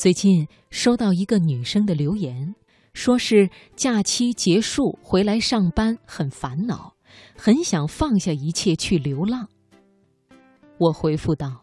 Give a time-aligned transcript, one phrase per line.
[0.00, 2.54] 最近收到一个女生的留言，
[2.94, 6.94] 说是假期结束回来上班很烦恼，
[7.36, 9.46] 很想放下一切去流浪。
[10.78, 11.62] 我回复道：“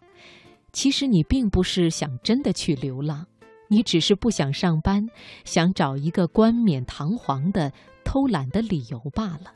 [0.72, 3.26] 其实你并不是想真的去流浪，
[3.70, 5.10] 你只是不想上班，
[5.44, 7.74] 想找一个冠冕堂皇的
[8.05, 9.52] 偷懒的理由罢了。”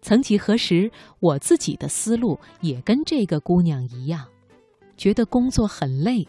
[0.00, 4.28] 曾几何时，我自己的思路也跟这个姑娘一样，
[4.96, 6.24] 觉得工作很累。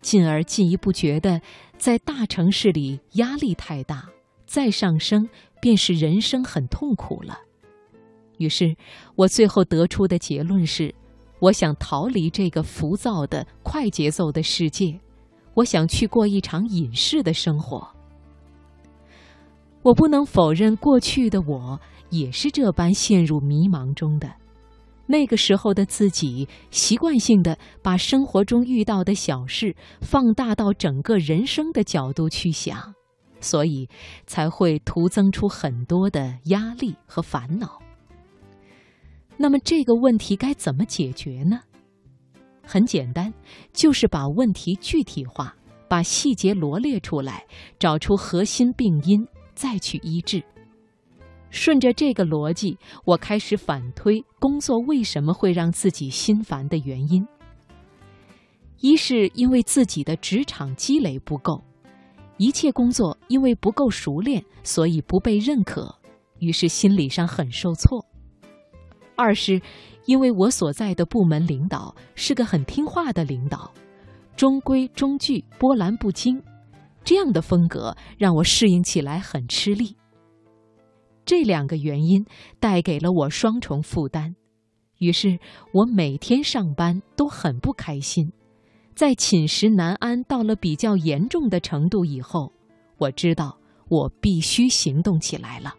[0.00, 1.40] 进而进一步觉得，
[1.76, 4.08] 在大城市里压力太大，
[4.46, 5.28] 再上升
[5.60, 7.38] 便是人生很痛苦了。
[8.38, 8.74] 于是，
[9.16, 10.94] 我最后得出的结论是：
[11.38, 14.98] 我想逃离这个浮躁的快节奏的世界，
[15.54, 17.86] 我想去过一场隐士的生活。
[19.82, 24.39] 我不能否认，过去的我也是这般陷入迷茫中的。
[25.10, 32.94] 那个时候的自己，习惯性的把生活中遇到的小事放大到整个人生的角度去想，
[33.40, 33.88] 所以
[34.24, 37.82] 才会徒增出很多的压力和烦恼。
[39.36, 41.58] 那么这个问题该怎么解决呢？
[42.64, 43.34] 很简单，
[43.72, 45.56] 就是把问题具体化，
[45.88, 47.44] 把细节罗列出来，
[47.80, 50.40] 找出核心病因，再去医治。
[51.50, 57.26] 顺着这个逻辑，我开始反推工作为什么会让自己心烦的原因。
[58.80, 61.62] 一是因为自己的职场积累不够，
[62.38, 65.94] 一切工作因为不够熟练，所以不被认可，
[66.38, 68.04] 于是心理上很受挫。
[69.16, 69.60] 二是
[70.06, 73.70] 因为我所在的部门领导是个很听话的领导，
[74.34, 76.42] 中规中矩、波澜不惊，
[77.04, 79.94] 这样的风格让我适应起来很吃力。
[81.24, 82.24] 这两个原因
[82.58, 84.34] 带给了我双重负担，
[84.98, 85.38] 于是
[85.72, 88.32] 我每天上班都很不开心，
[88.94, 92.52] 在寝食难安到了比较严重的程度以后，
[92.98, 93.56] 我知道
[93.88, 95.74] 我必须行动起来了。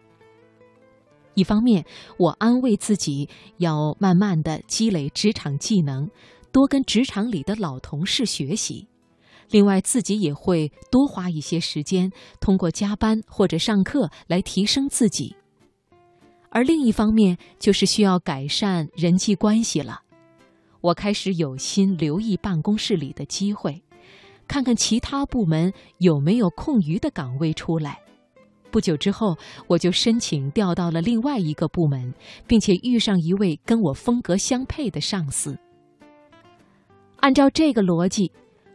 [1.34, 1.84] 一方面，
[2.18, 6.10] 我安慰自己要慢慢的积累职场技能，
[6.50, 8.86] 多跟职场里的老同事学习；
[9.50, 12.10] 另外，自己也会多花一些时间，
[12.40, 15.36] 通过加班或者上课来提升自己。
[16.50, 20.00] 而另一方面，就是需要改善人际关系了。
[20.80, 23.82] 我开始有心留意办公室里的机会，
[24.48, 28.00] 看看其他部门有没有空余的岗位出来。
[28.70, 29.36] 不久之后，
[29.66, 32.12] 我就申请调到了另外一个部门，
[32.46, 35.58] 并且遇上一位跟我风格相配的上司。
[37.18, 38.32] 按照这个逻辑，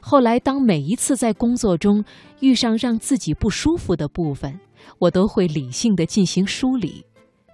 [0.09, 2.01] 后来当每一次在工作中
[2.39, 4.57] 遇上让自己不舒服的部分，
[4.99, 7.05] 我都会理性的进行梳理。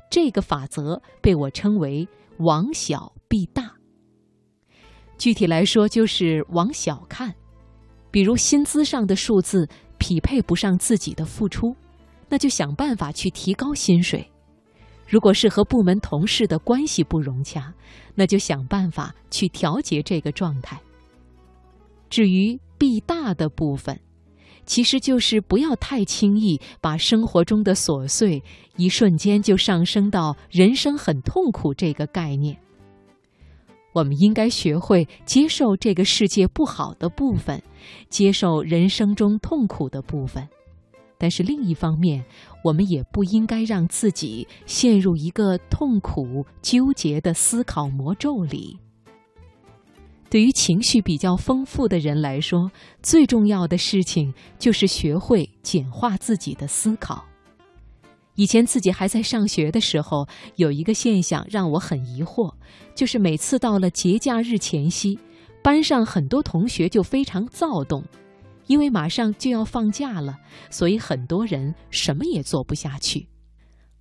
[0.08, 3.74] 这个法则被我称为“往小必大”。
[5.18, 7.34] 具体来说，就是往小看，
[8.12, 11.76] 比如薪资上的数字匹配不上自己的付出，
[12.30, 14.22] 那就想办法去提高薪水；
[15.08, 17.74] 如果是和部门同事的关系不融洽，
[18.14, 20.80] 那就想办法去调节这个状态。
[22.14, 24.00] 至于弊大的部分，
[24.68, 28.44] 其实就是不要太轻易把生活中的琐碎
[28.78, 32.56] 一瞬间就上升到人生很痛苦这个概念。
[33.94, 37.60] 我们应该学会接受这个世界不好的部分，
[38.10, 40.48] 接受人生中痛苦的部分，
[41.18, 42.24] 但是另一方面，
[42.64, 48.78] 我们也不应该让自己陷入一个痛苦纠结的思考魔咒里。
[50.34, 52.72] 对于情绪比较丰富的人来说，
[53.04, 57.24] 最重要的事情就是学会简化自己的思考。
[58.34, 62.52] 以前自己还在上学的时候，有一个现象让我很疑惑，
[62.96, 65.20] 就是每次到了节假日前夕，
[65.62, 68.04] 班上很多同学就非常躁动，
[68.66, 70.36] 因为马上就要放假了，
[70.72, 73.28] 所以很多人什么也做不下去。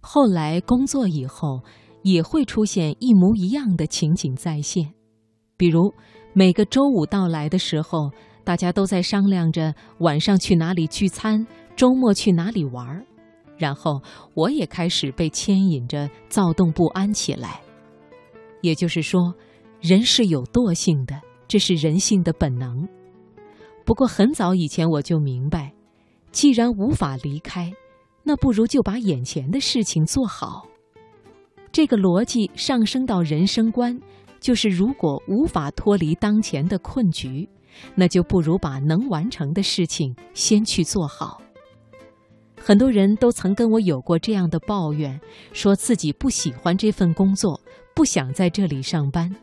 [0.01, 1.61] 后来工作以后，
[2.03, 4.95] 也会出现一模一样的情景再现，
[5.59, 5.93] 比如。
[6.35, 8.11] 每个周五到来的时候，
[8.43, 11.47] 大家都在商量着晚上去哪里聚餐，
[11.77, 13.05] 周末去哪里玩儿。
[13.59, 14.01] 然后
[14.35, 17.61] 我也开始被牵引着躁动不安起来。
[18.63, 19.35] 也就是说，
[19.81, 22.89] 人是有惰性的，这是人性的本能。
[23.85, 25.75] 不过很早以前我就明白，
[26.31, 27.71] 既然无法离开，
[28.23, 30.67] 那不如就把眼前的事情做好。
[31.71, 34.01] 这个逻辑上升到人生观。
[34.43, 37.49] 就是如果无法脱离当前的困局，
[37.95, 41.41] 那就不如把能完成的事情先去做好。
[42.61, 45.19] 很多人都曾跟我有过这样的抱怨，
[45.53, 47.61] 说自己不喜欢这份工作，
[47.95, 49.35] 不想在这里上班。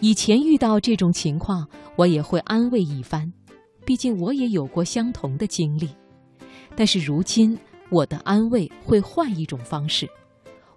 [0.00, 3.32] 以前遇到这种情况，我也会安慰一番，
[3.84, 5.90] 毕竟我也有过相同的经历。
[6.76, 7.58] 但是如今，
[7.90, 10.08] 我的安慰会换一种方式，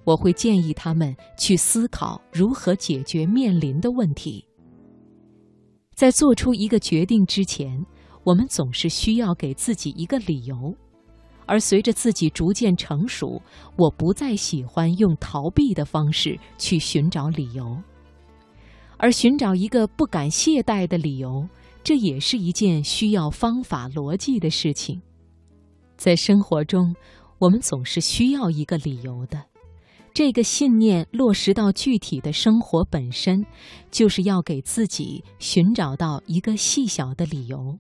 [0.04, 4.46] 我会建议他们去思考如何解决面临的问题。
[5.94, 7.86] 在做出一个决定之前，
[8.24, 10.76] 我们总是需要给自己一个理由。
[11.48, 13.42] 而随着自己逐渐成熟，
[13.76, 17.78] 我不再喜欢用逃避的方式去寻找理由，
[18.98, 21.46] 而寻找一个不敢懈怠的理由，
[21.84, 25.02] 这也是一件需要方法逻辑的事情。
[25.98, 26.96] 在生活中，
[27.38, 29.51] 我们总是需要一个理由的。
[30.14, 33.46] 这个信念落实到具体的生活本身，
[33.90, 37.78] 就是要给自己寻找到一个细小的理由。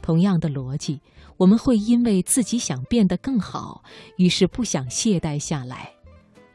[0.00, 0.98] 同样的逻辑，
[1.36, 3.84] 我们会因为自己想变得更好，
[4.16, 5.76] 于是不想懈怠下来；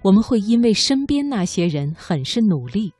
[0.01, 2.91] 我们会因为身边那些人很是努力，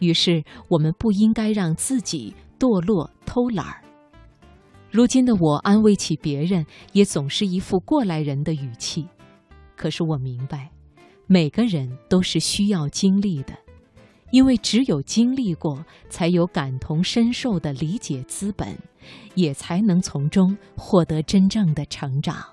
[0.00, 3.80] 于是我们不应该让自己堕落偷懒儿。
[4.90, 9.06] 如今的我安慰起别人，也总是一副过来人的语气。
[9.76, 10.70] 可是我明白，
[11.32, 13.54] 每个人都是需要经历的。
[14.32, 18.76] 因为只有经历过，才有感同身受的理解资本，
[19.34, 22.44] 也才能从中获得真正的成长。